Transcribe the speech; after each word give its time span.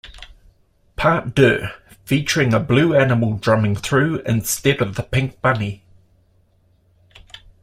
Part 0.95 1.35
Deux, 1.35 1.69
featuring 2.05 2.55
a 2.55 2.59
blue 2.59 2.95
animal 2.95 3.35
drumming 3.35 3.75
through 3.75 4.21
instead 4.21 4.81
of 4.81 4.95
the 4.95 5.03
pink 5.03 5.39
bunny. 5.41 5.83